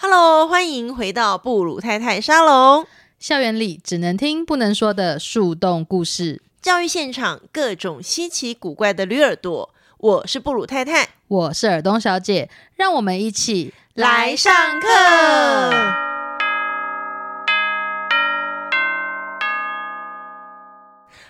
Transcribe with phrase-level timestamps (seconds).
[0.00, 2.86] Hello，欢迎回到布鲁太太沙龙。
[3.18, 9.74] 校园里只能听不能说的树洞故事，教育现场各种稀奇古怪的驴耳朵。
[9.96, 14.88] 我是布鲁太太，我是尔东小姐，让我们一起来上课。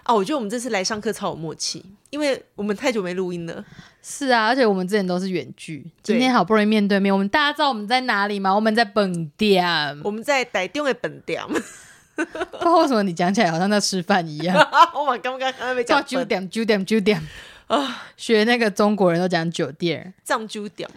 [0.02, 3.64] 啊，我觉得我们这次来上课超有默契，因为我们太久没录音了。
[4.10, 7.12] 是啊，而且我们之前都是远距，今天好不容易面对面。
[7.12, 8.54] 我们大家知道我们在哪里吗？
[8.54, 9.66] 我们在本店，
[10.02, 11.42] 我们在台中的本店。
[12.16, 14.56] 不知道为什么你讲起来好像在吃饭一样。
[14.96, 17.22] 我刚刚刚刚没讲九点九点九点
[17.66, 20.88] 啊，学那个中国人都讲酒店，藏九点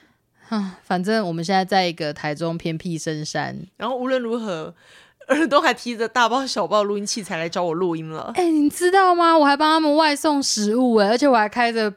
[0.48, 0.80] 啊。
[0.82, 4.74] 反正我们现在在一个台中偏僻深山，然后无论如何。
[5.28, 8.34] 耳朵还提着大包小包录音器材来找我录音了。
[8.36, 9.38] 哎，你知道吗？
[9.38, 11.94] 我还帮他们外送食物哎，而且我还开着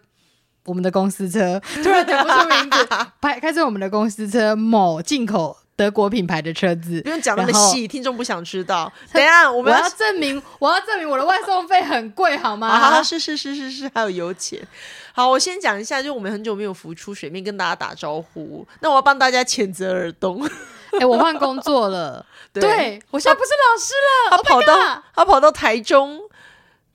[0.65, 2.89] 我们的公司车， 突然讲不出名字，
[3.21, 7.01] 开开着我们的公司车，某进口德国品牌的车子。
[7.03, 8.91] 不用讲那么细，听众不想知道。
[9.13, 12.69] 等下我们要证明， 我要证明我的外送费很贵，好吗？
[12.69, 14.61] 啊，是是是是是，还有油钱。
[15.13, 20.49] 好，我先讲一下，就我们很久没有浮出水面跟大家打招呼，那我要帮大家谴责耳东。
[20.99, 23.95] 哎，我换工作了，对我现在不是老师
[24.31, 26.21] 了，他跑到他跑到台中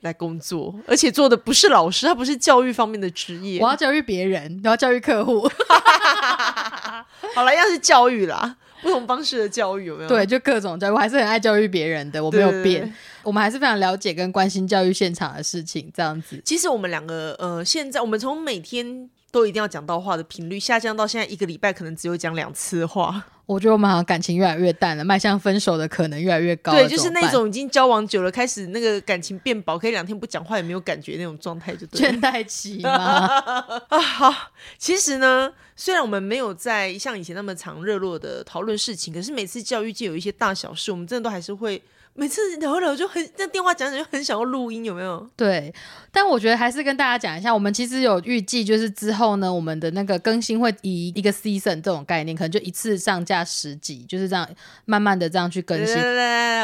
[0.02, 5.50] 来工作，而且做的不是老师，他不是教育方面的职业，我要教育别人，我要教育客户。
[7.36, 10.10] 好了，要是教育啦，不同方式的教育有没有？
[10.10, 16.42] 对，就各种教育，我还是很爱教育别人的，我没有变，我们还是非常了解跟关心教育现场的事情，这样子。
[16.44, 19.10] 其实我们两个，呃，现在我们从每天。
[19.32, 23.24] 都一定要讲到话的频率下降到现在一个礼拜可能只有讲两次话。
[23.50, 26.72] 我觉得我们好像感情越来越淡了，迈向分手的可能越来越高。
[26.72, 32.92] 对，就是那种已经交往久了，开始那个感情变薄，可以两天不讲话也没有感觉那种状态，就倦怠期吗？
[33.90, 34.52] 啊，好。
[34.78, 41.82] 其实呢，虽然我们没有在像以前那么常热络的讨论事情，可是每次教育界有一些大小事，我们真的都还是会。
[42.14, 45.26] 每次聊一聊就很那电话讲讲就很想要录音，有没有？
[45.38, 45.74] 对，
[46.12, 54.46] 但我觉得还是跟大家讲一下，我们其实有预计，就是之后呢，我们的那个更新会以一个 season 这种概念，可能就一次上架十集，就是这样
[54.84, 55.96] 慢慢的这样去更新。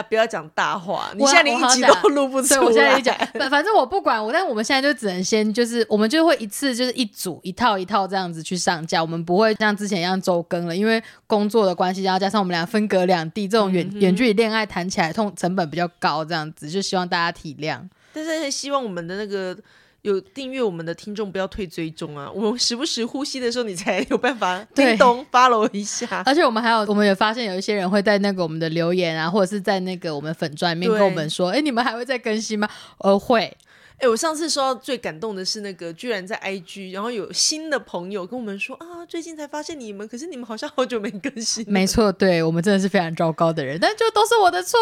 [0.09, 2.59] 不要讲大话，你现在连一集都录不出来。
[2.59, 15.33] 我现在讲，反反正我不管我，但我们现在就只能先就是我们就会一次就是一组一套一套这样子去上架，我们不会像之前一样周更了，因为工作的关系，然后加上我们俩分隔两地，这种远远距离恋爱谈起来痛。
[15.35, 17.81] 成本比较高，这样子就希望大家体谅。
[18.13, 19.57] 但是希望我们的那个
[20.03, 22.31] 有订阅我们的听众不要退追踪啊！
[22.31, 26.23] 我们时不时呼吸的时候，你才有办法 叮咚 follow 一下。
[26.25, 32.69] 而且我们还有，我们也发现有一些人会在那个我们的留言啊，或者是在那个我们粉钻面跟我们说：“哎，你们还会再更新吗？”
[32.99, 33.57] 呃，会。
[33.97, 41.65] 哎，我上次收到最感动的是那个，居然在 IG，然后有新的朋友跟我们说啊，最近才发现你们，可是你们好像好久没更新。
[41.69, 44.77] 没错，对我们真的是非常糟糕的人，但就都是我的错，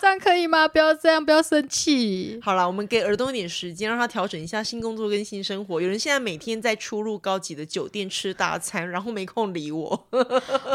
[0.00, 0.66] 这样可以吗？
[0.68, 2.38] 不要这样，不要生气。
[2.42, 5.80] 好了，我们给耳东一点时间，让他调整一下新工作跟新生活。
[5.80, 10.06] 有人现在每天在出入高级的酒店吃大餐，然后没空理我。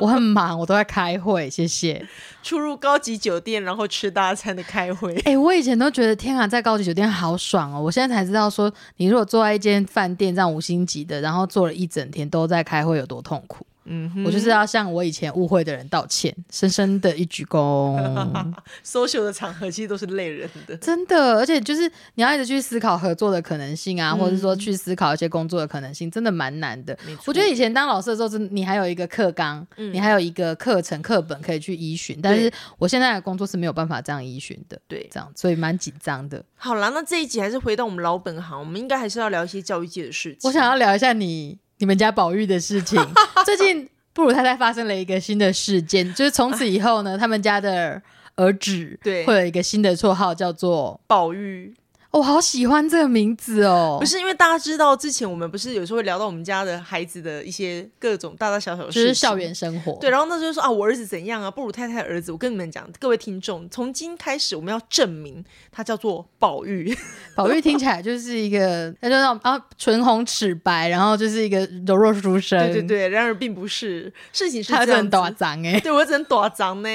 [0.02, 2.06] 我很忙，我都在开会，谢谢。
[2.42, 5.16] 出入高级酒店，然后吃大餐的开会。
[5.26, 7.82] 哎，我以前都觉得天啊，在高级酒店好爽哦。
[7.82, 13.66] 我现在才知道，说你如果坐在一间饭店这样五星级的，然后坐了一整天都在开会，有多痛苦。
[13.92, 17.98] 嗯，我就是要向我以前误会的人道歉，深深的一鞠躬。
[18.86, 26.96] social 的场合其实都是累人的，真的，而且就是你要一直去思考合作的可能性啊，或者是说去思考一些工作的可能性，真的蛮难的。
[27.26, 34.80] 我觉得以前当老师的时候，真你还有一个课纲，你还有一个课程课本可以去依循，但是我现在的工作是没有办法这样依循的。
[34.88, 36.44] 对，这样所以蛮紧张的。
[36.56, 40.48] 好啦，那这一集还是回到我们老本行，我们应该还是要聊一些教育界的事情。
[40.48, 41.58] 我想要聊一下你。
[41.80, 43.00] 你们家宝玉的事情，
[43.46, 48.02] 最近布鲁太太发生了一个新的事件，就是从此以后呢，他们家的
[48.36, 51.74] 儿子对会有一个新的绰号，叫做宝玉。
[52.12, 53.98] 我好喜欢这个名字哦！
[54.00, 59.96] 不是因为大家知道之前我们不是有时候会聊到我们家的孩子的一些各种大大小小的事，就是校园生活。
[60.02, 61.52] 对，然后那时候说啊，我儿子怎样啊？
[61.52, 66.98] 布鲁太太儿子，我跟你们讲，各位听众，从今开始我们要证明他叫做宝玉。
[67.36, 72.60] 宝玉听起来就是一个，他就那种啊，唇红齿白，然后就是一个柔弱书生。
[72.72, 76.90] 对对对，然而并不是，事情是他很短脏哎，对我只能短脏呢。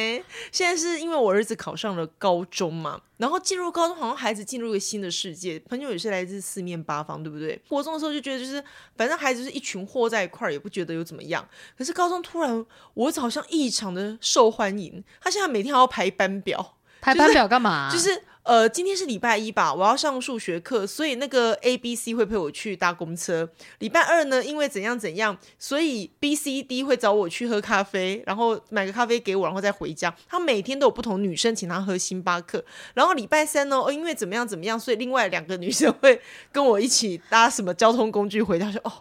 [0.50, 3.00] 现在是因为我儿子考上了高中嘛。
[3.16, 7.60] 然后进入高中，好像孩子进入一个新的世界，朋友也是来自四面八方，对不对？
[7.68, 8.62] 国中的时候就觉得，就是
[8.96, 11.46] 反正孩子是一群货在一块儿，也不觉得有怎么样。
[11.76, 12.64] 可是高中突然，
[12.94, 15.02] 我好像异常的受欢迎。
[15.20, 17.90] 他现在每天还要排班表，排班表干嘛？
[17.92, 23.48] 就是呃，今天是礼拜一吧，我要上数学课，所以那个 A、B、C 会陪我去搭公车。
[23.78, 30.14] 礼拜二呢，因为怎样怎样，所以 B、C、D 会找我去喝咖啡，然后买个咖啡给我，然后再回家。
[30.28, 32.62] 他每天都有不同女生请他喝星巴克。
[32.92, 36.20] 然后礼拜三呢，哦，因为怎么样怎么样，所以另外两个女生会
[36.52, 38.70] 跟我一起搭什么交通工具回家。
[38.70, 38.92] 说哦，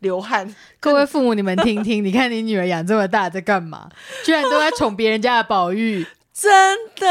[0.00, 0.54] 流汗。
[0.78, 3.88] 各位父母，你们听听，你看你女儿养这么大在干嘛？
[4.22, 6.06] 居然都在宠别人家的宝玉。
[6.40, 6.50] 真
[6.96, 7.06] 的，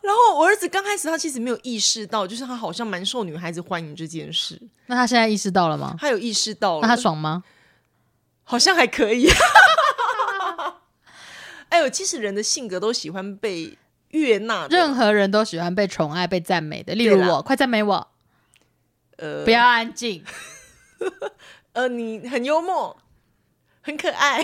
[0.00, 4.58] 然后我儿子刚开始他其实没有意识到，就是他好像蛮受女孩子欢迎这件事。
[4.86, 5.94] 那他现在意识到了吗？
[5.98, 7.44] 他有意识到了，那他爽吗？
[8.42, 9.28] 好像还可以。
[11.68, 13.76] 哎呦，其实人的性格都喜欢被
[14.08, 16.94] 悦纳，任何人都喜欢被宠爱、被赞美的。
[16.94, 18.08] 例如我，快赞美我。
[19.18, 20.24] 呃，不要安静。
[21.74, 22.96] 呃，你很幽默，
[23.82, 24.42] 很可爱。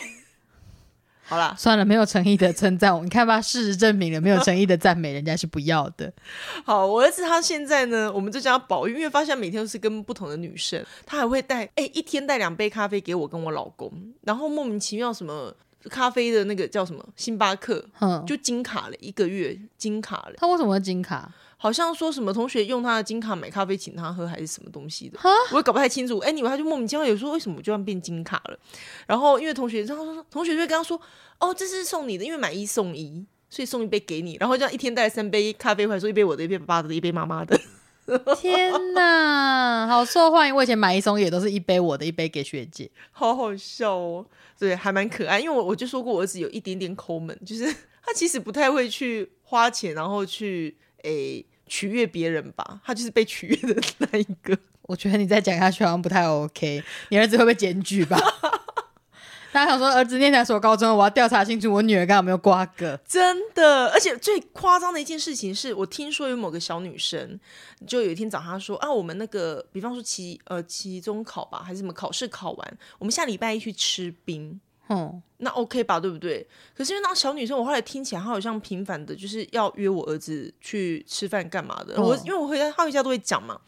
[1.30, 6.12] 好啦，算了，没有诚意的称赞我，你看吧，事实证明了，没有诚意的赞美人家是不要的。
[6.66, 13.92] 好，我儿子他现在呢，我们就叫他宝玉，因为发现每天都是跟不同的女生，他还会带，哎，一天带两杯咖啡给我跟我老公，
[14.22, 15.54] 然后莫名其妙什么
[15.88, 20.32] 咖啡的那个叫什么星巴克，嗯，就金卡了一个月，金卡了。
[20.38, 21.32] 他为什么会金卡？
[21.62, 25.18] 好像说什么同学用他的金卡买咖啡请他喝，还是什么东西的，
[25.52, 26.16] 我也搞不太清楚。
[26.20, 28.58] 哎，你们他就莫名其妙有说为什么就要变金卡了？
[29.06, 30.98] 然后因为同学，他说同学就会跟他说，
[31.38, 34.38] 哦，这是送你的，因为买一送一，所以送一杯给你。
[34.40, 37.60] 然后这样一天带三杯咖啡回来，说一杯我的，一杯爸爸的，一杯妈妈的。
[38.40, 40.56] 天哪，好受欢迎！
[40.56, 44.24] 我以前买一送一也都是一杯我的，一杯给学姐， 好好笑哦。
[44.58, 45.38] 对，还蛮可爱。
[45.38, 47.66] 因为我我就说过，我儿子有一点点抠门，就是
[48.02, 51.44] 他其实不太会去花钱，然后去诶。
[51.70, 54.58] 取悦别人吧，他就是被取悦的那一个。
[54.82, 58.18] 我觉得你再讲下去好像不太 OK，你儿子会被检举吧？
[59.52, 60.96] 大家想说儿子念哪所高中？
[60.96, 62.98] 我要调查清楚我女儿刚有没有瓜葛。
[63.06, 67.38] 真的，而且最夸张的一件事情是我听说有某个小女生，
[67.86, 74.60] 就有一天早上说啊，我们那个比方说期呃期中考吧，还是什么考试考完，我们下礼拜一去吃冰。
[74.90, 76.44] 哦，那 OK 吧，对不对？
[76.76, 82.02] 可是因为那小女生，我后来听起来她好像频繁的，就是要约我儿子去吃饭干嘛的。
[82.02, 83.60] 我因为我回家，他回家都会讲嘛。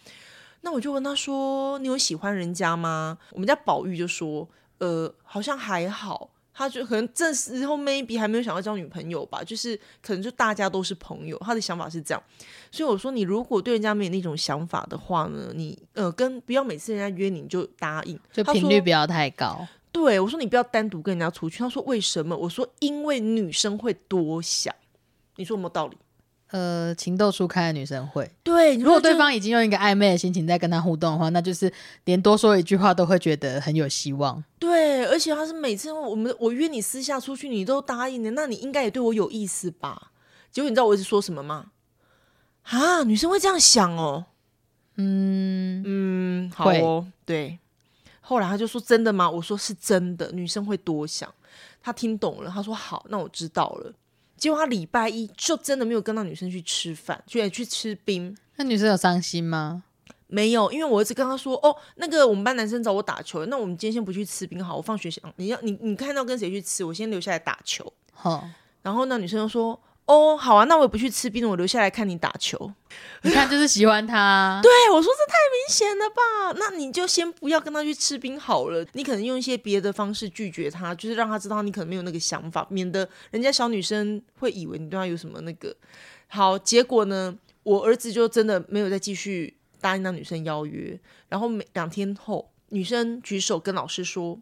[0.62, 4.48] 那我就问他说：“你有喜欢人家吗？”我们家宝玉就说
[4.78, 11.38] ：“呃，好像还好。”他就可能这时候 maybe 还没有想要交女朋友吧，就是可能就大家都是朋友。
[11.38, 12.22] 他的想法是这样，
[12.70, 19.66] 所以我说你如果对人家没有那种想法的话呢，你呃跟不要每次人家约你就答应，就频率不要太高。
[19.92, 24.74] 对我说：“你不要单独跟人家出去。”他说：“为什么？”我说：“因为女生会多想。”
[25.36, 25.96] 你说有没有道理？
[26.48, 28.30] 呃，情窦初开的女生会。
[28.42, 31.72] 对，如果对方已经用一个暧昧的心情在跟他互动的话，那就是
[32.04, 34.42] 连多说一句话都会觉得很有希望。
[34.58, 40.12] 对，而且他是每次我们我约你私下出去，你都答应的，那你应该也对我有意思吧？
[40.50, 41.66] 结果你知道我一直说什么吗？
[42.64, 44.26] 啊，女生会这样想哦。
[44.96, 47.58] 嗯嗯，好哦，对。
[48.32, 51.30] 后来他就说：“真的吗？”我说：“是真的。”女生会多想，
[51.82, 52.50] 他听懂了。
[52.50, 53.92] 他说：“好，那我知道了。”
[54.38, 58.34] 结果他礼拜一就真的没有跟到女生去吃饭，就去吃冰。
[58.56, 59.84] 那女生有伤心吗？
[60.28, 68.48] 没有，因为我一直跟他说：“哦，那个我们班男生找我打球，那我们今天先不去吃冰，好，我放学想你要你你看到跟谁去吃，我先留下来打球。”好，
[68.80, 69.78] 然后那女生就说。
[70.12, 72.70] 哦，好啊，那我也不去吃冰了，我留下来看你打球。
[73.22, 74.60] 你看，就是喜欢他。
[74.62, 76.58] 对，我说这太明显了吧？
[76.58, 78.84] 那你就先不要跟他去吃冰好了。
[78.92, 85.74] 你可能用一些别的方式拒绝他，就是让他知道你可能没有那个想法，免得人家小女生会以为你对他有什么那个。
[86.28, 90.98] 好，结果呢，我儿子就真的没有再继续答应那女生邀约。
[91.30, 94.38] 然后每两天后，女生举手跟老师说：“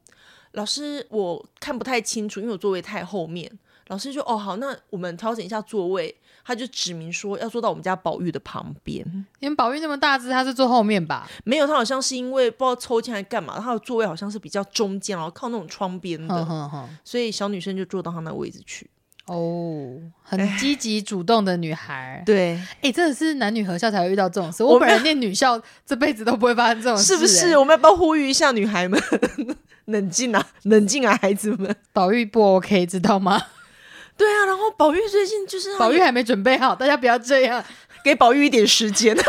[0.52, 3.56] 老师，我看不太清楚，因为我座位太后面。”
[3.90, 6.16] 老师就哦好，那我们调整一下座位。
[6.42, 9.04] 他就指明说要坐到我们家宝玉的旁边。
[9.40, 11.28] 因为宝玉那么大只，他是坐后面吧？
[11.44, 18.88] 没有，他好像是因为不知道抽签还干嘛，他的座位好像是比较中间，然后靠那种窗边的，所以小女生就坐到他那位置去。
[19.26, 22.23] 哦，很积极主动的女孩。
[22.25, 24.64] 对，哎，真的是男女合校才会遇到这种事。
[24.64, 27.56] 我本人念女校，这辈子都不会发生这种事，是不是？
[27.59, 29.00] 我们要不要呼吁一下女孩们，
[29.85, 31.76] 冷静啊，冷静啊，孩子们。
[31.92, 33.40] 宝玉不 OK，知道吗？
[34.21, 37.65] 对啊，然后宝玉最近就是宝玉还没准备好，大家不要这样，
[38.05, 39.17] 给宝玉一点时间。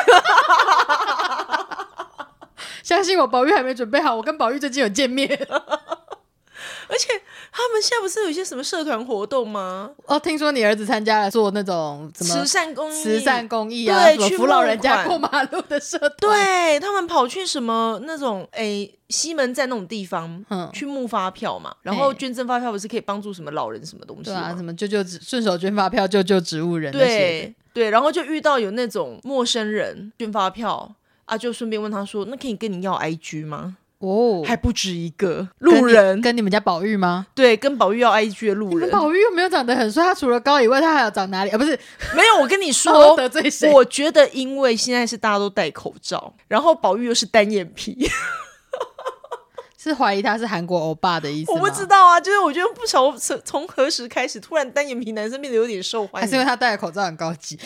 [2.83, 4.13] 相信我，宝玉还没准备好。
[4.13, 5.47] 我跟宝玉最近有见面，
[6.91, 7.07] 而且
[7.53, 9.89] 他们现在不是有一些什么社团活动吗？
[10.07, 24.55] 哦，听说你儿子参加了做那种什么慈善公益，慈善公益啊，对去扶老人家过马路的社团，对他们跑去什么那种诶西门站那种地方，嗯去募发票嘛，然后捐赠发票不是可以帮助什么老人什么东西对啊，吗？
[24.57, 30.93] 什么救救顺手捐发票救救植物人那些对，然后就遇到有那种陌生人捐发票
[31.23, 37.27] 啊，就顺便问他说：“那可以跟你要 IG 吗？”哦，还不止一个路人，跟你们家宝玉吗？
[37.33, 41.57] 对，跟宝玉要 IG 的路人宝玉又没有长得很帅，他除了高以外，他还要长哪里啊？
[41.57, 41.71] 不是，
[42.15, 42.41] 没有。
[42.41, 43.71] 我跟你我说， 得罪谁？
[43.71, 48.09] 我觉得因为现在是大家都戴口罩，然后宝玉又是单眼皮，
[49.77, 51.59] 是怀疑他是韩国欧巴的意思我？
[51.59, 56.25] 不知道啊，就是我觉得不晓得从从何时开始，突然单眼皮男生变得有点受欢迎。
[56.25, 57.59] 还是因为他戴的口罩很高级，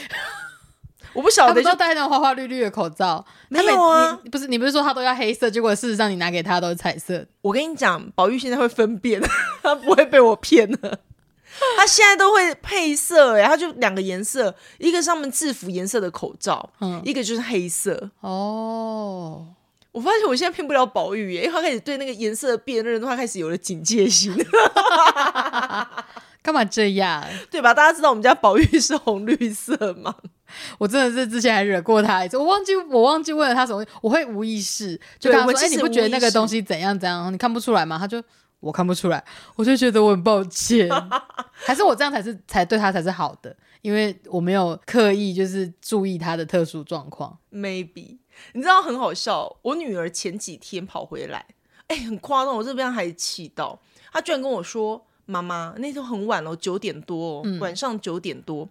[1.16, 3.26] 我不晓得，就他不都戴那种花花绿绿的口罩？
[3.50, 7.26] 没有啊不是你不是说他都要黑色，结果事实上你拿给他都是彩色。
[7.42, 9.22] 我跟你讲，宝玉现在会分辨，
[9.64, 11.00] 他不会被我骗了。
[11.78, 18.10] 他现在都会配色，哎，他就两个颜色，一个是他们制服颜色的口罩，嗯一个就是黑色。
[18.20, 19.48] 哦，
[19.94, 24.36] 我发现我现在骗不了宝玉耶，因为他开始对那个颜色的辨认，他开始有了警戒心，
[26.44, 27.24] 干嘛这样？
[27.50, 27.74] 对吧？
[27.74, 30.14] 大家知道我们家宝玉是红绿色吗？
[30.78, 37.32] 我真的是之前还惹过他一次，我忘记我忘记问了他什么，我会无意识就跟他说：“哎、你不觉得那个东西怎样怎样？
[37.34, 38.22] 你看不出来吗？”他就
[38.60, 39.24] 我看不出来，
[39.56, 40.90] 我就觉得我很抱歉，
[41.54, 47.38] 还是我这样才是才对他才是好的，因为我没有刻意就是注意他的特殊状况。
[47.52, 48.18] maybe，
[48.54, 51.46] 你知道很好笑，我女儿前几天跑回来，
[51.88, 53.80] 哎、很夸张，我这边还气到，
[54.12, 58.68] 她居然跟我说：“妈妈，那天很晚了，九点多、哦，晚上九点多，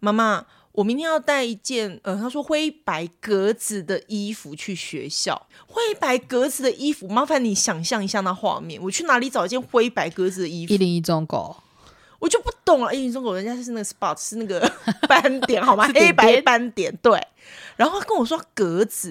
[0.00, 5.46] 妈妈。”我明天要带一件，呃，他说灰白格子的衣服去学校。
[5.68, 10.76] 灰白格子的衣服，麻烦你想象一下那画面，我去哪里找一件灰白格子的衣服一？
[10.76, 11.56] 零一中狗，
[12.18, 12.92] 我就不懂了。
[12.92, 14.60] 一零一中狗人家是那个 spot 是那个
[15.08, 15.88] 斑点好吗？
[15.94, 17.24] 黑白斑点对。
[17.76, 19.10] 然后他跟我说格子，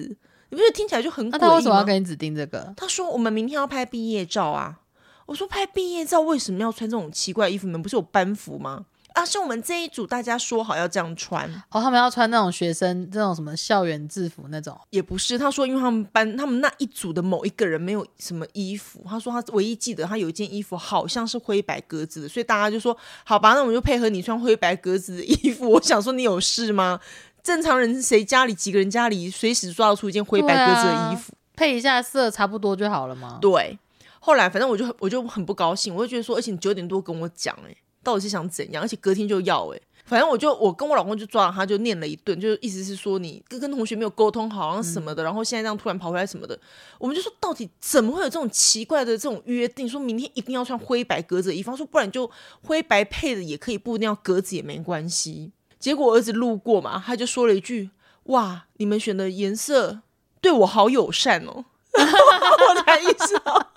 [0.50, 1.86] 你不觉得听起来就很诡异那他为什么要吗？
[1.86, 2.74] 给你指定这个？
[2.76, 4.80] 他说我们明天要拍毕业照啊。
[5.24, 7.66] 我说拍毕业照为什么要穿这种奇怪的衣服？
[7.66, 8.84] 你们不是有班服吗？
[9.14, 14.78] 啊，是我们这一组大家说好要这样穿，哦，他们要穿那种学生这种什么校园制服那种。
[14.90, 15.38] 也不是。
[15.38, 25.70] 他说，因为他们班他们那一组的某一个人没有什么衣服，他说他唯一记得他有一件衣服好像是灰白格子的，所以大家就说好吧，那我们就配合你穿灰白格子的衣服。
[25.72, 27.00] 我想说，你有事吗？
[27.42, 31.32] 正常人谁家里几个人家里随时抓得出一件灰白格子的衣服？
[31.54, 33.38] 配一下色差不多就好了吗？
[33.40, 33.78] 对。
[34.18, 38.84] 后来反正我就我就很不高兴，我就觉得说，而且你九点多跟我讲、欸，到底是想怎样？
[38.84, 46.56] 而且隔天就要、欸，反正我就我跟我老公就抓了他，就念了一顿，就是意思是说你跟跟同学没有沟通好，像什么的，然后现在这样突然跑回来什么的，
[46.98, 49.88] 我们就说到底怎么会有这种奇怪的这种约定？
[49.88, 52.30] 说明天一定要穿灰白格子的衣服，说不然就
[52.62, 55.52] 灰白配的也可以，不一定要格子也没关系。
[55.78, 57.90] 结果我儿子路过嘛，他就说了一句
[58.24, 60.00] ：“哇，你们选的颜色
[60.40, 61.64] 对我好友善哦。
[61.94, 63.72] ”我才意识到，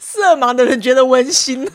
[0.00, 1.68] 色盲的人觉得温馨。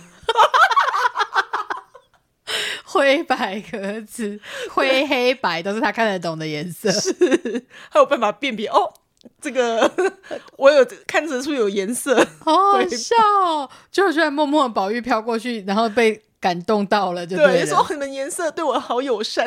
[2.92, 4.40] 灰白格子、
[4.72, 6.92] 灰黑白都是他看得懂的颜色。
[6.92, 7.14] 是
[7.90, 8.94] 还有办法辨别哦。
[9.40, 9.90] 这个
[10.58, 13.70] 我有看得出有颜色，好好笑、哦！
[13.92, 17.66] 就居然默默的宝玉飘过去，然后被感动到了，就对，了。
[17.68, 19.46] 说你们颜色对我好友善，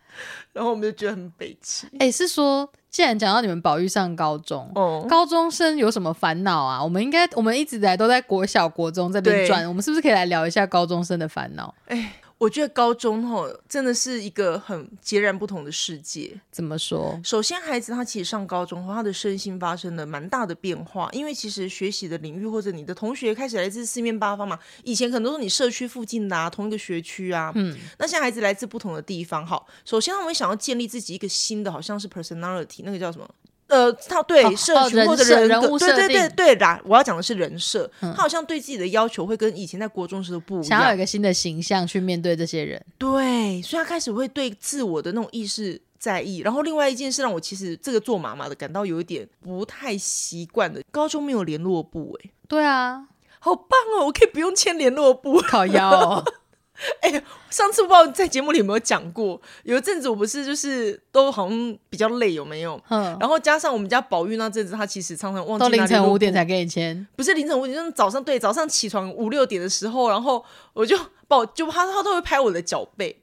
[0.52, 1.86] 然后我们就觉得很悲戚。
[1.98, 6.84] 哎、是说，既然讲到你们宝玉上高中，哦，高中生有什么烦恼啊？
[6.84, 11.74] 我们应该，我们一直以来都在国小、国中这边对转，我们是不是可以来聊一下高中生的烦恼？
[11.86, 12.12] 哎，
[12.44, 16.38] 我觉得高中吼真的是一个很截然不同的世界。
[16.50, 17.18] 怎么说？
[17.24, 24.58] 首先，孩子他其实上高中后，他的身心发生了蛮大的变化，因为其实学习的领域或者你的同学开始来自四面八方嘛。
[24.82, 33.26] 以前可能都是你社区附近的啊，同一个学区啊，嗯，那现在孩子来自不同的地方，好，首先他们会想要建立自己一个新的，好像是 personality，那个叫什么？
[33.66, 46.38] 呃，他对哦社群哦或者人人设人物格对对对对啦，我要讲的是人设，他好像对自己的要求会跟以前在国中时候不一想要有一，个新的形象去面对这些人，对，所以他开始会对自我的那种意识在意。
[46.38, 53.06] 然后另外一件事让我其实这个做妈妈的感到有一点不太习惯的，高中没有联络部，哎，对啊，
[53.38, 53.68] 好棒
[53.98, 56.24] 哦，我可以不用签联络部，烤腰、哦，
[57.50, 62.80] 上次不知道在节目里有没有讲过，有一阵子我不是就是都好像比较累，有没有？
[62.88, 73.22] 嗯，然后加上我们家宝玉那阵子，他其实常常忘记到凌晨五点才给你签，不是凌晨五点，就是早上对早上起床五六点的时候，然后我就把我就他他都会拍我的脚背，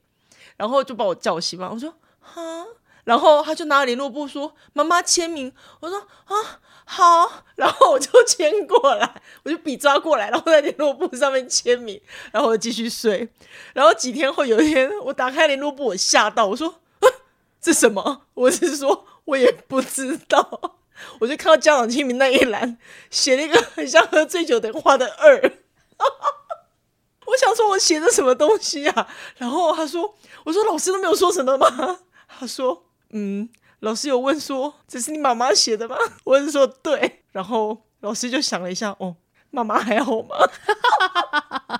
[0.55, 1.69] 然后就把我叫醒嘛。
[1.71, 2.65] 我说哈，
[3.03, 6.61] 然后他就拿联络簿说妈妈签名，我说啊
[6.93, 12.01] 好，然后我就签过来，我就笔抓过来，然后在联络簿上面签名，
[12.33, 13.29] 然后我继续睡。
[13.73, 16.81] 然后几天后有一天，我打开联络簿，我吓到，我说
[17.61, 20.79] ：“这什么？”我是说，我也不知道。
[21.21, 22.77] 我就看到家长签名那一栏，
[23.09, 25.39] 写了一个很像喝醉酒的话的二。
[27.27, 29.07] 我想说，我写的什么东西啊？
[29.37, 32.83] 然后他说：“我说老师都没有说什么吗？”他说
[33.15, 33.49] ：“嗯。”
[33.81, 39.15] 老师有问说：“这是你妈妈写的吗？” 我是说：“对。”然后老师就想了一下：“哦，
[39.49, 40.35] 妈妈还好吗？”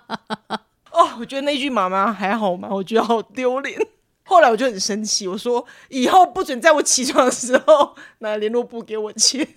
[0.92, 3.80] 哦，我觉得那句“妈妈还好吗”，我觉得好丢脸。
[4.24, 9.48] 后来我就很生气，我说：“以后不准在我起床的时候 拿联络簿给我签。”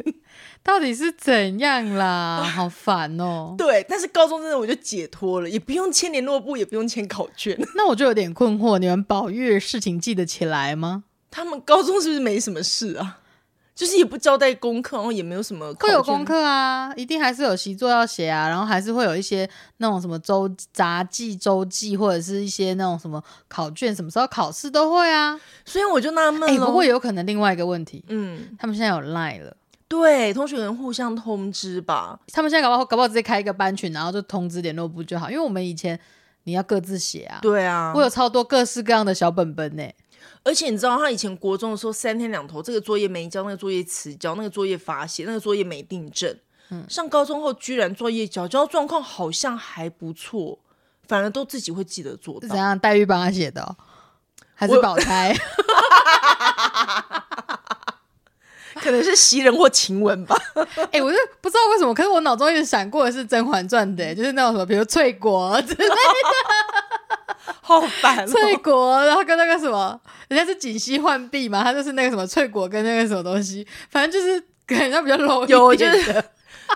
[0.63, 2.43] 到底是怎样啦？
[2.43, 3.55] 好烦哦。
[3.57, 7.59] 对，但是高中真的我就解脱了，也不用签联络簿，也不用签考卷。
[7.77, 11.05] 那我就有点困惑，你们保育事情记得起来吗？
[11.35, 13.19] 他们高中是不是没什么事啊？
[13.75, 19.49] 就是也不交代功课，然后也没有什么会有功课啊，一定还是有习作要写啊，然后还是会有一些
[19.79, 25.37] 那种什么周杂记、周记，或者是一些那种什么考卷，什么时候考试都会啊。
[25.64, 29.57] 所以我就纳闷了，不会有可能另外一个问题，嗯，他们现在有 Line 了，
[29.88, 32.17] 对，同学们互相通知吧。
[32.33, 35.99] 他们现在搞不好搞不好直接开一个班群，然后就通知联络部就好，因为我们以前
[36.45, 39.83] 你要各自写啊，对啊，我有超多各式各样的小本本呢。
[40.43, 46.37] 而且你知道，他以前国中的时候三天两头，这个作业没交，那个作业迟交，那个作业罚写，那个作业没订正。
[46.71, 50.59] 嗯，上高中后居然作业交，交状况好像还不错，
[51.07, 52.49] 反而都自己会记得做到。
[52.49, 52.78] 怎样？
[52.78, 53.76] 黛玉帮他写的，
[54.54, 55.35] 还是宝钗？
[58.76, 60.37] 可能是袭人或晴雯吧。
[60.93, 65.95] 哎，我就不知道为什么，可是我脑中一直闪过的是《甄嬛传》的，就是那种什么，比如翠果之类的。
[67.61, 68.27] 好烦！
[68.27, 76.25] 翠果，然后跟那个什么，人家是锦溪浣碧嘛，他就是那个什么翠果跟那个什么东西，反正就是感觉比较 low 有就是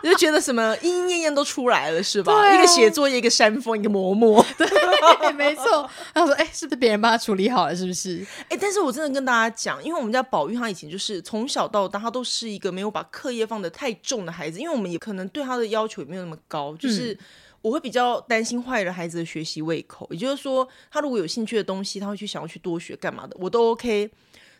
[0.03, 2.55] 就觉得什么莺莺燕燕都出来了是吧？
[2.55, 5.89] 一个写作业，一个山峰，一个嬷嬷，对，没错。
[6.15, 7.75] 然后说，哎，是不是别人帮他处理好了？
[7.75, 8.27] 是不是？
[8.49, 17.19] 哎，但是我真的跟大家讲，因为我们家宝玉他以前就是从小到大，他都是一个没有把课业放的太重的孩子，因为我们也可能对他的要求也没有那么高，就是。
[17.61, 24.09] 我会比较担心坏了孩子的学习胃口，也就是说，他如果有兴趣的东西，他会去想要去多学干嘛的，我都 OK。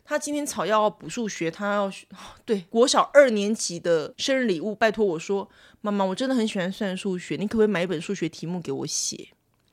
[0.09, 1.91] 他今天草要补数学，他要
[2.43, 5.47] 对国小二年级的生日礼物，拜托我说，
[5.81, 9.29] 妈妈，我真的很喜欢算数学，你可不可以买一本数学题目给我写？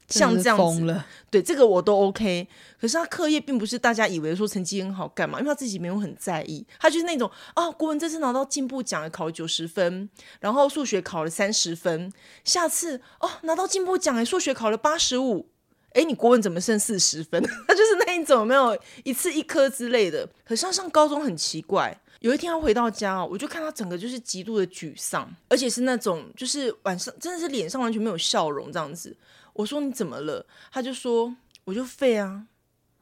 [0.08, 2.46] 像这样子，对这个我都 OK。
[2.78, 6.66] 可是他课业并不是大家以为说成绩很好干嘛，因为他自己没有很在意。
[6.78, 10.06] 他就是那种啊，国文这次拿到进步奖，考了九十分，
[10.40, 12.12] 然后数学考了三十分。
[12.44, 15.48] 下次哦，拿到进步奖，哎，数学考了八十五，
[15.96, 17.42] 哎，你国文怎么剩四十分？
[17.66, 20.28] 他就是那一种没有一次一科之类的。
[20.44, 29.16] 可是他上高中很奇怪，有一天他回到家哦，我就看他整个就是极度的沮丧，而且是那种就是晚上真的是脸上完全没有笑容这样子。
[29.54, 30.44] 我说你怎么了？
[30.70, 32.44] 他就说我就废啊，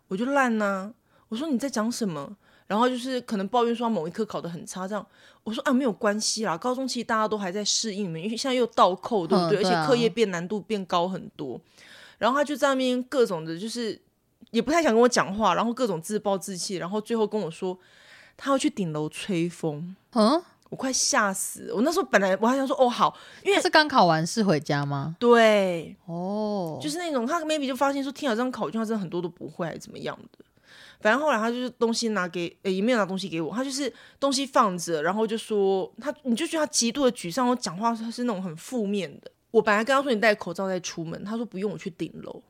[0.06, 0.92] 我就烂呐。
[1.28, 2.36] 我说你在讲什么？
[2.68, 5.04] 然后就是可能抱怨说某一科考得很差，这样。
[5.42, 9.58] 我说啊没有关系啦，高中其实大家都还在适应嘛，因为现在又倒扣，对不对？
[9.58, 11.60] 而且课业变难度变高很多。
[12.18, 14.00] 然后他就在那边各种的，就是
[14.50, 17.78] 也不太想跟我讲话，然后各种自暴自弃，然后最后跟我说
[18.36, 19.94] 他要去顶楼吹风。
[20.12, 20.42] 嗯。
[20.70, 21.70] 我快吓死！
[21.72, 25.14] 我那时候本来我还想说哦好，因为是刚考完试回家吗？
[25.20, 30.44] 对，哦，就是那种他 maybe 就发现说，天啊，这张考卷他真的很多都不会，还是怎么样的？
[31.00, 39.30] 反正后来他就是东西拿给，呃，也没有拿东西给我，他就是东西放着，然后就说他，你就觉得他极度的沮丧，我讲话他是那种很负面的。
[39.54, 42.42] 我本来跟他说你戴口罩再出门，他说不用，我去顶楼。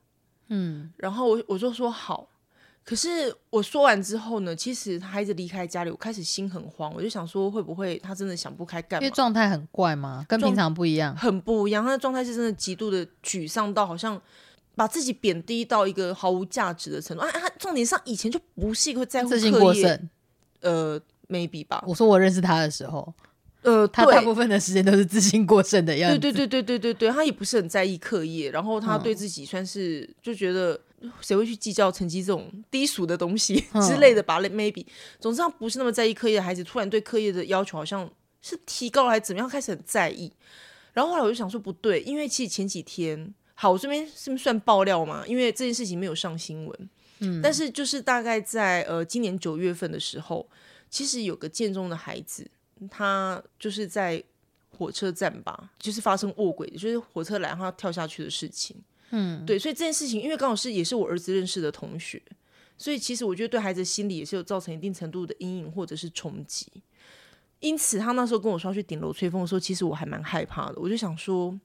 [0.48, 2.26] 嗯，然后我我就说好。
[2.82, 9.04] 可是我说完之后呢，其实他孩子离开家里，我开始心很慌，我就想说会不会他真的想不开干嘛？
[9.04, 10.24] 因为状态很怪吗？
[10.26, 11.84] 跟平常不一样，很不一样。
[11.84, 14.18] 他的状态是真的极度的沮丧到好像
[14.74, 17.22] 把自己贬低到一个毫无价值的程度。
[17.22, 20.00] 啊，他重点上以前就不是一个在乎课业，
[20.62, 21.84] 呃，maybe 吧。
[21.86, 23.12] 我说我认识他的时候。
[23.64, 26.18] 呃，他大部分的时间都是自信过剩的样子。
[26.18, 30.79] 对对对对对对对，他也不是很在意课业，然后他对自己算是就觉得
[31.20, 34.85] 谁会去计较成绩这种低俗的东西之类的吧？Maybe，
[35.18, 38.11] 总之他不是那么在意课业的孩子，突然对课业的要求好像
[38.42, 40.31] 是提高了还是怎么样，开始很在意。
[40.92, 45.24] 然后后来我就想说不对，因为其实前几天，好，我这边是不是算爆料嘛？
[45.27, 50.46] 因为这件事情没有上新闻，嗯，但是就是大概在呃今年九月份的时候，
[50.90, 52.46] 其实有个建中的孩子。
[52.90, 54.22] 他就是在
[54.70, 58.76] 火车站吧，就是发生卧轨，就是火车来然后跳下去的事情。
[59.10, 62.20] 嗯，对，所以这件事情，因为刚好是也是我儿子认识的同学，
[62.76, 66.66] 所以其实我觉得对孩子心理也是有造成一定程度的阴影或者是冲击。
[67.60, 70.74] 因此他那时候跟我说要去顶楼吹风的时候，其实我还蛮害怕的。
[70.78, 71.58] 我就想说，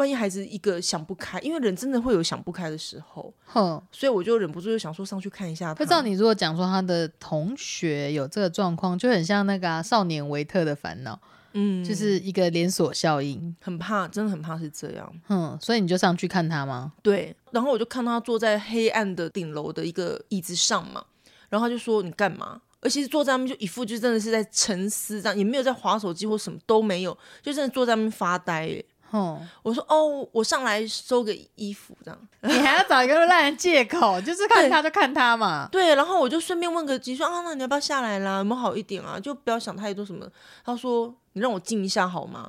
[0.00, 5.74] 万一孩子一个想不开，因为人真的会有想不开的时候，哼，所以我就忍不住就想说上去看一下他。
[5.74, 11.12] 不知道你如果讲说他的同学有这个状况，就很像那个、啊《少年维特的烦恼》，
[11.52, 13.54] 嗯，就是一个连锁效应。
[13.60, 15.12] 很怕，真的很怕是这样。
[15.28, 16.94] 嗯，所以你就上去看他吗？
[17.02, 21.04] 对，然后我就看到他坐在黑暗的顶楼的一个椅子上嘛，
[21.50, 22.62] 然后他就说你干嘛？
[22.82, 28.82] 而且是坐在那边就一副就真的是在沉思这样，也没有在划手机或什么都没有，就真的坐在那边发呆耶。
[29.10, 32.28] 哼，我说哦，我上来收个衣服这样。
[32.42, 35.68] 你还要找一个烂人借口，就是看他就看他嘛。
[35.70, 38.38] 对，然后我就顺便问个几说啊，那你要不要下来啦？
[38.38, 39.18] 有没有好一点啊？
[39.18, 40.26] 就不要想太多什么。
[40.64, 42.48] 他说你让我静一下好吗？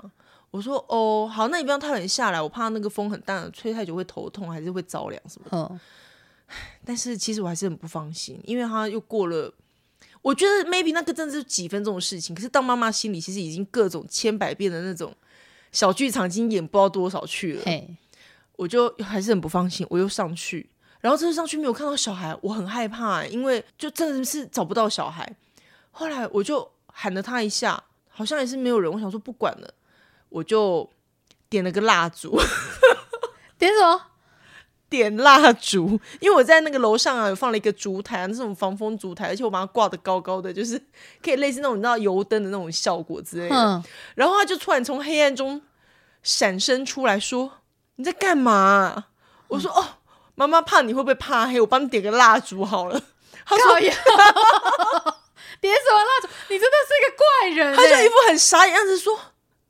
[0.52, 5.58] 我说哦好，那你不要太晚下来，我怕那个风很大，吹太久会头痛，还是会着凉什么的。
[5.58, 5.80] 哼，
[6.86, 9.54] 但是其实我还是很不放心，因为他又过了。
[10.22, 15.12] 我觉得 maybe 那个真的是几分钟的事情，可是当妈妈心里其实已经各种千百遍的那种
[15.72, 17.64] 小剧场已经演不知道多少去了，
[18.58, 25.36] 我就还是很不放心，我又上去，然后这次上去没有看到小孩，我很害怕、因为就真的是找不到小孩。
[25.92, 29.74] 后来我就喊了他一下，好像也是没有人，我想说不管了，
[30.30, 30.90] 我就
[31.50, 32.38] 点了个蜡烛，
[33.58, 34.11] 点什么？
[34.92, 40.78] 点蜡烛，因为我在那个楼上啊，有放了一个烛台啊，那种防风烛台，而且我把它挂的高高的，就是
[41.24, 43.56] 可以类似那种你知道油灯的那种效果之类的。
[43.56, 43.84] 哼，
[44.16, 45.62] 然后他就突然从黑暗中
[46.22, 47.50] 闪身出来说
[47.96, 49.08] ：“你在干嘛啊、
[49.48, 49.88] 我说：“哦，
[50.36, 53.02] 妈妈怕你会不会怕黑，我帮你点个蜡烛好了。”
[53.48, 53.96] 他说靠呀！
[55.62, 56.28] 点什么蜡烛？
[56.50, 59.18] 你真的是一个怪人、欸他就一副很傻眼样子说：“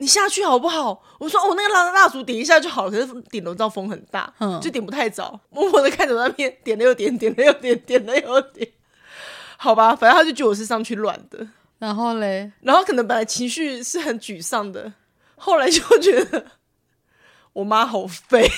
[0.02, 8.68] 你下去好不好？”我说：“哦，那个蜡蜡烛点一下就好了。”可是顶楼道风很大，嗯就点不太着，默默的看着那边点了又点，点了又点，点了又点。
[9.58, 14.92] 好吧，反正他就觉得我是上去乱的，然后嘞，然后可能本来情绪是很沮丧的，
[15.38, 16.46] 后来就觉得
[17.54, 18.50] 我妈好废，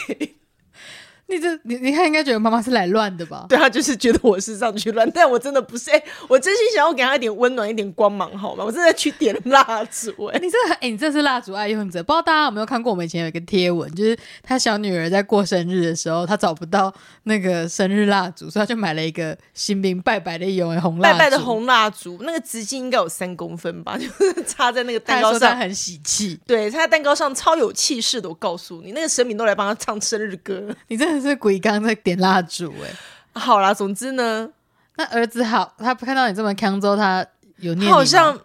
[1.33, 3.45] 你这你你看应该觉得妈妈是来乱的吧？
[3.49, 8.63] 对他就是觉得我是上去乱，但我真的不是，哎、我真心想要给他一点温暖，一点光芒，好吗？
[8.63, 12.91] 我真的去点蜡烛、哎，你这个，哎、你这是蜡烛爱用者，不知道大家有没有看过？
[12.91, 16.93] 我们以前有一个贴文，就是他小女儿在过生日的时候，她找不到
[17.23, 25.57] 那个生日蜡烛，所以她就买了一个新兵拜拜的用的红蜡烛，拜拜的，红蜡烛，那个直径应该有三公分吧，就是插在那个蛋糕上。
[25.57, 26.39] 很喜气。
[26.45, 30.75] 对，插在蛋糕上超有气势的，我告诉你，那个神明都来帮他唱生日歌。
[30.87, 34.49] 你真的是鬼刚在点蜡烛哎、好啦，总之呢，
[34.97, 37.25] 那儿子好，他看到你这么康之后，他
[37.57, 38.39] 有念他好像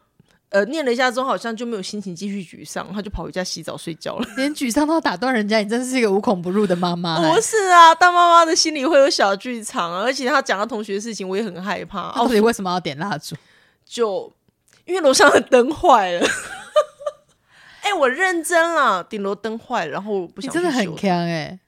[0.51, 4.27] 呃念了一下之后，好像就没有心情继续沮丧，他就跑回家洗澡睡觉了。
[4.37, 12.13] 连沮丧都要打断人家，你真是一个无孔不入的妈妈、哎不是啊，当妈妈的心里会有小剧场啊，而且他讲到同学的事情，我也很害怕。
[12.15, 13.37] 到哦，底为什么要点蜡烛？
[13.85, 14.33] 就
[14.87, 16.27] 因为楼上的灯坏了。
[17.81, 21.59] 哎、我认真了，顶楼灯坏了，然后我不你想真的很去修强哎、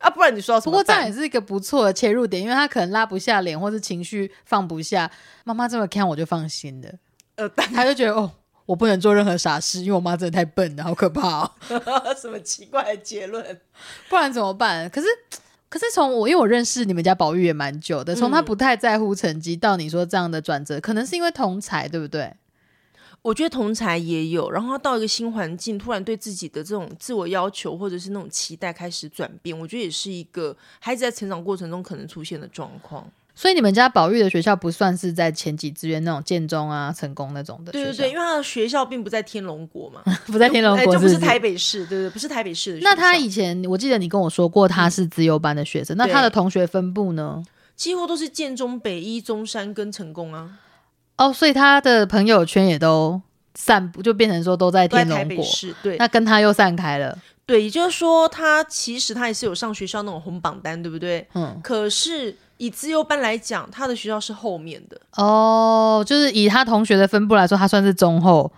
[0.00, 0.70] 啊，不然你说不？
[0.70, 5.10] 过这样也是一个不错的切入点，因为他可能拉不下脸，或是情绪放不下。
[5.44, 6.90] 妈妈这么看我就放心了，
[7.36, 8.30] 呃，但他就觉得哦，
[8.66, 11.50] 我不能做任何傻事，因为我妈真的太笨了，好可怕哦，
[12.20, 13.60] 什么奇怪的结论？
[14.08, 14.90] 不然怎么办？
[14.90, 15.06] 可是。
[15.72, 22.34] 可是从我，因为我认识你们家宝玉也蛮久的，从他嗯不太在乎成绩到你说这样的转折，可能是因为同才，对不对？
[23.22, 33.06] 我觉得同才也有，然后他到一个新环境，突然对自己的这种自我要求或者是那种期待开始转变，我觉得也是一个孩子在成长过程中可能出现的状况。
[33.34, 42.80] 所以你们家宝玉的学校不算是在前几志愿那种建中啊、成功那种的对对对，因为他的学校并不在天龙国嘛， 不在天龙国就不是台北市，对对，不是台北市的。
[42.82, 47.42] 那他以前我记得你跟我说过他是资优班的学生，那他的同学分布呢？
[47.76, 50.58] 几乎都是建中、北一、中山跟成功啊，
[51.20, 53.20] 哦，所以他的朋友圈也都
[53.54, 55.44] 散布，就变成说都在天龙国。
[55.82, 57.16] 对那跟他又散开了。
[57.44, 61.26] 对，也就是说，他其实他也是有上学校那种红榜单，对不对？
[61.34, 68.50] 嗯，可是以自由班来讲，他的学校是后面的，哦，就是以他同学的分布来说，他算是中后，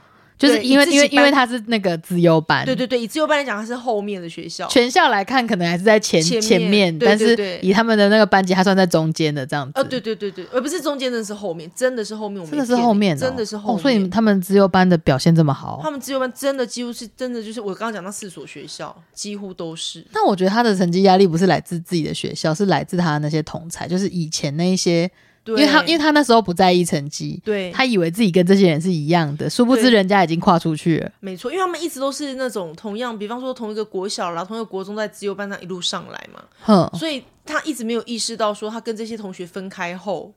[0.43, 4.67] 就是因为因为因为他是那个资优班，对对对，以自优班来讲，他是后面的学校。
[4.67, 9.73] 全校来看可能还是在前前面面，但是以他们的那个班级，他算在中间的这样子。
[9.77, 13.79] 呃，对对对对，而不是中间，的是后面，真的是后面，真的是后面哦、真的是后。
[13.79, 15.79] 所以他们资优班的表现这么好。
[15.81, 20.05] 他们自优班真的几乎是真的，就是我刚刚讲到四所学校，几乎都是。
[20.13, 25.13] 但我觉得他的成绩压力不是来自自己的学校，是来自他的那些同才，就是以前那一些，对，
[25.47, 27.73] 因为他因为他那时候不在意成绩，对。
[27.73, 31.11] 他以为自己跟这些人是一样的，殊不知人家已经跨出去了。
[31.21, 40.33] 没错，因为他们一直都是那种同样，比方说同一个国小啦，同一个国中，在自由班上一路上来嘛，哼，所以他一直没有意识到说他跟这些同学分开后，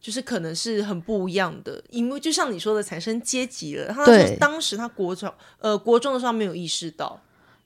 [0.00, 3.92] 就是可能是很不一样的，因为就像你说的，产生阶级了。
[3.92, 4.06] 他
[4.38, 7.20] 当时他国中呃国中的时候没有意识到，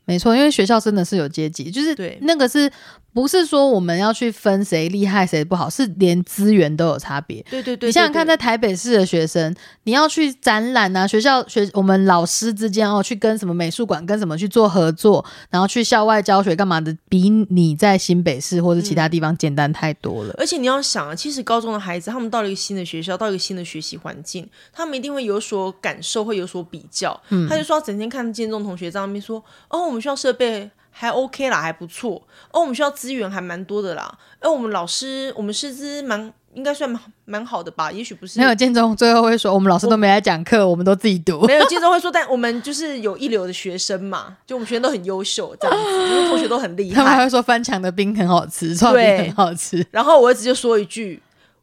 [0.06, 2.18] 没错，因为学校真的是有阶级，就是对。
[2.22, 2.72] 那个是
[3.12, 7.44] 不是说我们要去分谁厉害谁不好，是连资源都有差别。
[7.50, 20.34] 对对对你想想看，在台北市的学生，你要去展览啊，学校学我们老师之间哦，去跟什么美术馆跟什么去做合作，然后去校外教学干嘛的，比你在新北市或者其他地方简单太多了。
[20.38, 27.20] 而且你要想啊，其实高中的孩子，他们到了一个新的学校，到一个新的学习环境，他们一定会有所感受，会有所比较。
[27.30, 30.70] 嗯他就说，整天看建中同学在那边说，哦，我们学校设备
[31.00, 32.22] 还 OK 啦，还不错。
[32.50, 34.18] 哦，我们学校资源还蛮多的啦。
[34.42, 37.90] 哦，我们老师，我们师资蛮应该算蛮蛮好的吧？
[37.90, 41.40] 也许不是没有建中最后会说，我们老师都没来讲课，我们都自己读。
[41.46, 46.96] 没有， 建中会说，但我们就是有一流的学生嘛，就我们学生都很优秀，这样子，就是同学都很厉害。
[46.96, 49.86] 他们还会说翻墙的冰很好吃，对很好吃。
[49.90, 51.22] 然后我儿子就说一句：“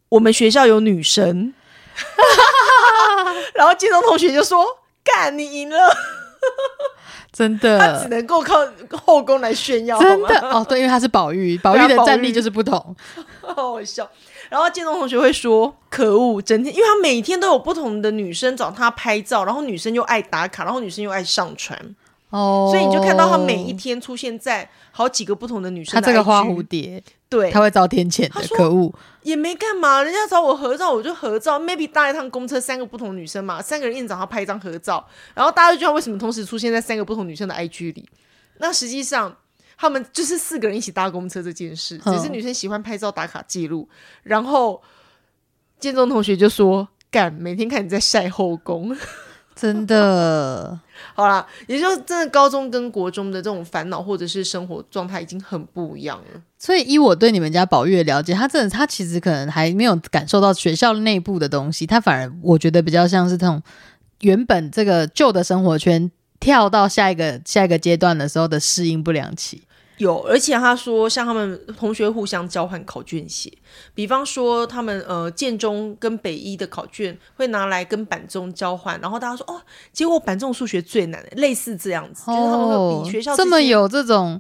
[0.09, 1.53] 我们学校有女生。
[3.53, 4.65] ”然后建中同学就说
[5.05, 5.95] ：“干，你赢了。
[7.37, 8.55] 真的”他只，能够靠
[9.05, 10.41] 后宫来炫耀，真的。
[10.41, 10.59] 好吗？
[10.59, 12.95] 哦，对，因为他是宝玉，宝玉的战力就是不同。
[13.41, 14.09] 好好笑。
[14.49, 21.77] 然后建东同学会说：“可恶，整天，因为他每天都有不同的女生找他拍照，然后女生又爱打卡，然后女生又爱上传，
[22.29, 28.93] 哦，所以你就看到他每一天出现在好几个不同的女生的他这个花蝴蝶，对他会遭天谴的，可恶。
[29.23, 38.07] 也没干嘛，人家找我合照我就合照，maybe 搭一趟公车，三个不同女生嘛，三个人一人找他拍一张合照，然后大家就知道为什么同时出现在三个不同女生的 IG 里。
[38.59, 39.35] 那实际上
[39.77, 43.87] 他们就是四个人一起搭公车这件事，只是嗯女生喜欢拍照打卡记录。
[44.23, 44.81] 然后
[45.79, 48.95] 建中同学就说：“干，每天看你在晒后宫。
[49.59, 50.79] 真的，”
[51.15, 56.41] 好啦，也就真的高中跟国中的这种烦恼或者是生活状态已经很不一样了。
[56.59, 63.61] 所以依我对你们家宝玉的了解，他真的他其实可能还没有感受到学校内部的东西，他反而我觉得比较像是这种
[64.21, 69.63] 原本这个旧的生活圈跳到下一个下一个阶段的时候的适应不良期。
[69.97, 73.51] 有，而且他说，像他们同学互相交换考卷写，
[73.93, 84.39] 比方说他们呃建中跟北一的考卷会拿来跟板中交换，然后大家说哦，结果板中数学最难，类似这样子，就是他们会比学校这么有这种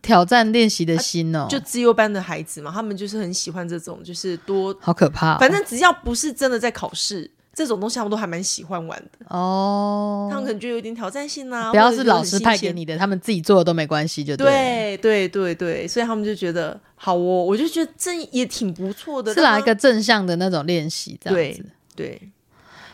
[0.00, 7.30] 挑战练习的心哦，就自由班的孩子嘛，他们就是很喜欢这种，就是多，好可怕哦、反正只要不是真的在考试。
[7.56, 14.52] 这种东西他们都还蛮喜欢玩的，哦，他们可能觉得有点挑战性啊，不要是老师派给你的，他们自己做的都没关系，就对了。
[14.52, 21.64] 对对对对，所以他们就觉得好哦，我就觉得这也挺不错的，是来一个正向的那种练习，这样子。
[21.94, 22.20] 对。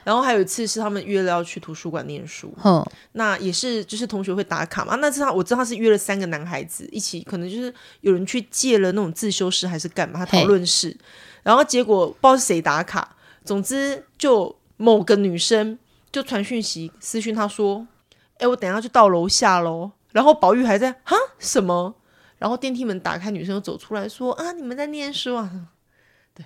[0.04, 4.96] 然后还有一次是他们约了要去图书馆念书，哼，那也是就是同学会打卡嘛。
[4.96, 10.96] 那次他我知道他是约了三个男孩子一起，可能就是有人去借了那种自修室还是干嘛，他讨论室。
[11.44, 15.78] 然后结果不知道是谁打卡，总之就某个女生
[16.10, 17.86] 就传讯息私讯他说
[18.38, 21.94] ：“哎，我等一下就到楼下喽。”然后宝玉还在哈什么？
[22.38, 25.50] 然后电梯门打开，女生又走出来说：“啊，你们在念书啊？”
[26.34, 26.44] 对，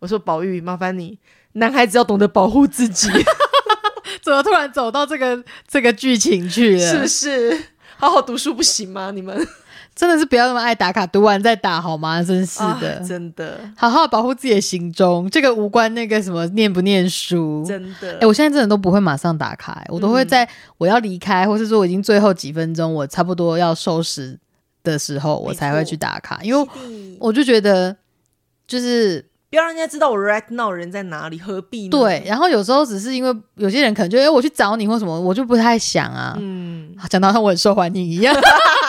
[0.00, 1.18] 我说宝玉，麻烦你，
[1.52, 3.08] 男孩子要懂得保护自己。
[4.22, 6.80] 怎么突然走到这个这个剧情去了？
[6.80, 7.64] 是不是？
[7.96, 9.10] 好好读书不行吗？
[9.12, 9.46] 你们
[9.94, 12.22] 真的是不要那么爱打卡，读完再打好吗？
[12.22, 17.64] 真是的，啊真的好好保护自己的行踪，这个无关那个什么念不念书。
[17.66, 18.18] 真的。
[18.20, 20.48] 哎、我现在真的都不会马上打卡、欸我都会在
[20.78, 24.38] 我要离开，或是说我已经最后几分钟，我差不多要收拾
[24.82, 27.94] 的时候，我才会去打卡，因为为我就觉得
[28.66, 31.90] 就是不要让人家知道我 right now 人在哪里，何必呢？
[31.90, 32.22] 对。
[32.24, 36.36] 然后有时候只是因为有些人可能觉得，哎、我去找你或什么，我就不太想啊。
[36.38, 38.32] 嗯，讲到像我很受欢迎一样，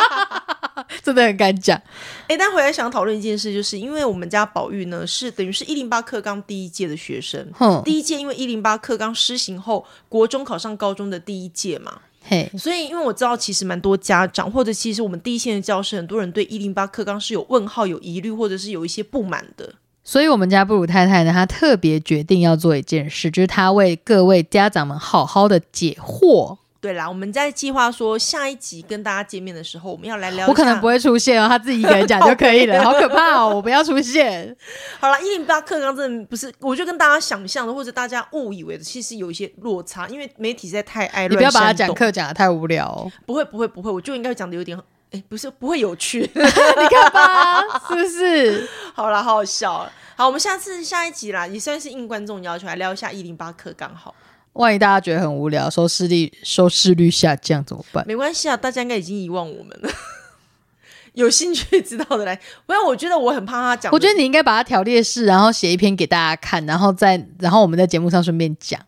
[1.04, 1.82] 真的很敢讲。
[2.28, 19.74] 哎，但回来想讨论一件事，就是因为我们家宝玉呢是等于是一零八课纲第一届的学生，哼，第一届因为一零八课纲施行后，国中考上高中的第一届嘛，嘿，所以因为我知道其实蛮多家长或者其实我们第一线的教师，很多人对一零八课纲是有问号、有疑虑，或者是有一些不满的。
[20.04, 26.58] 所以我们家布鲁太太呢，她特别决定要做一件事，就是她为各位家长们好好的解惑。
[26.82, 30.48] 对啦，我们在计划说下一集跟大家见面的时候，我们要来聊。
[30.48, 33.54] 我可能不会出现哦，他自己一个人讲就可以了， 好可怕哦！
[33.56, 34.58] 我不要出现。
[35.00, 44.76] 好了，一零八课纲真的不是，我就跟大家想象的或者大家误以为的，其实有一些落差，因为媒体实在太爱乱你不要把他讲课讲的太无聊哦，不会不会不会，我就应该讲的有点，
[45.12, 46.22] 哎，不是不会有趣。
[46.34, 48.68] 你看吧，是不是？
[48.96, 49.92] 好了，好好笑了。
[50.16, 54.14] 好，我们下次下一集啦，也算是应观众要求来聊一下一零八课纲好，
[54.54, 58.04] 万一大家觉得很无聊，收视率收视率下降怎么办？
[58.08, 59.90] 没关系啊，大家应该已经遗忘我们了。
[61.14, 63.92] 有兴趣知道的来，不然我觉得我很怕他讲。
[63.92, 68.80] 我觉得你应该把它条列式，然后写一篇给大家看，然后再然后我们在节目上顺便讲。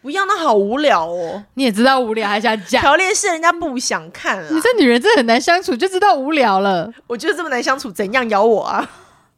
[0.00, 1.42] 不要，那好无聊哦。
[1.54, 2.80] 你也知道无聊，还想讲？
[2.80, 4.48] 条列式人家不想看了。
[4.50, 6.90] 你这女人真的很难相处，就知道无聊了。
[7.06, 8.88] 我觉得这么难相处，怎样咬我啊？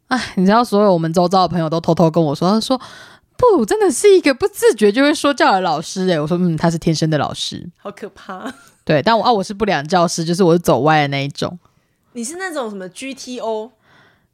[0.09, 2.81] 哎，你知道，所有我们周遭的朋友都偷偷跟我说，他说
[3.39, 6.07] 不，真的是一个不自觉就会说教的老师。
[6.11, 8.53] 哎，我说嗯，他是天生的老师，好可怕。
[8.85, 11.57] 对，但我啊，我是不良教师，就是我是走歪的那一种。
[12.15, 13.71] 你是那种什么 GTO？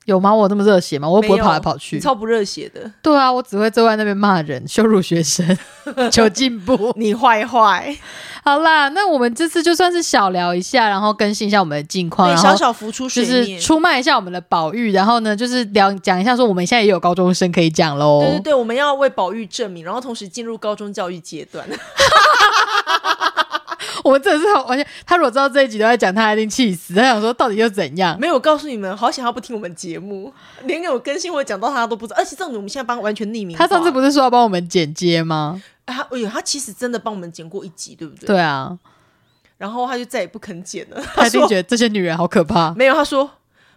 [0.04, 0.34] 有吗？
[0.34, 1.08] 我那么热血吗？
[1.08, 2.90] 我又不会跑来跑去，超不热血的。
[3.02, 5.56] 对啊，我只会坐在那边骂人、羞辱学生、
[6.12, 6.92] 求进步。
[6.96, 7.96] 你坏坏。
[8.44, 14.92] 好啦，那我们这次就算是小聊一下，然后更新一下我们的近况，然后小小浮出水面，出卖一下我们的宝玉。
[14.92, 18.20] 然后呢，就是聊讲一下，说我们现在也有高中生可以讲喽。
[18.20, 21.66] 对对对，我们要为宝玉证明，然后同时进入高中教育阶段。
[24.06, 26.92] 我们真的是好，完全他如果知道这一集都在讲，他一定气死。
[26.92, 28.20] 他想说到底又怎样？
[28.20, 30.30] 没有告诉你们，好想要不听我们节目，
[30.64, 32.18] 连有更新或者讲到他都不知道。
[32.18, 33.56] 而且这种我们现在帮完全匿名。
[33.56, 35.62] 他上次不是说要帮我们剪接吗？
[35.86, 38.26] 他哎呦，他其实真的帮我们剪过一集，对不对？
[38.26, 38.78] 对啊。
[39.56, 41.02] 然后他就再也不肯剪了。
[41.14, 42.74] 他一定觉得这些女人好可怕。
[42.74, 43.30] 没有，他说。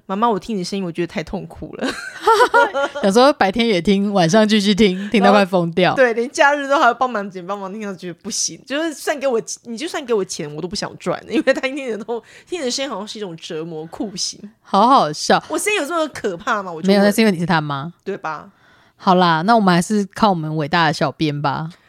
[0.10, 1.88] 妈妈，我听你声音，我觉得太痛苦了。
[3.04, 5.94] 想说白天也听，晚上继续听，听到快疯掉。
[5.96, 8.60] 对，连假日都还要帮忙剪、帮忙听，他觉得不行。
[8.66, 14.40] 就是算给我，你就算给我钱，我都不想赚，因为他一听的都听你的声音好像是一种折磨、酷刑。
[14.62, 16.72] 好好笑，我声音有这么可怕吗？
[16.72, 18.50] 我没有，那是因为你是他妈，对吧？
[18.96, 21.70] 好啦，那我们还是靠我们伟大的小编吧。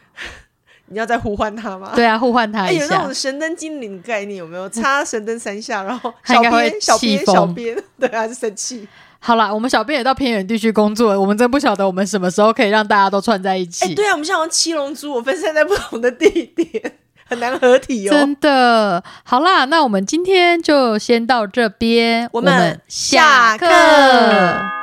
[0.91, 1.91] 你要再呼唤他吗？
[1.95, 2.83] 对啊，呼唤他一下。
[2.83, 4.67] 有那种神灯精灵的概念有没有？
[4.69, 8.87] 插神灯三下，然后 小编、小编、小编，对，啊，就生气。
[9.19, 13.85] 好啦，我们小编也到偏远地区工作，我们真不晓得我们什么时候可以让大家都串在一起。
[13.85, 16.93] 哎，对啊，我们像七龙珠，我分散在不同的地点，
[17.27, 18.11] 很难合体哦。
[18.11, 24.78] 真的，好啦，那我们今天就先到这边，我们下课。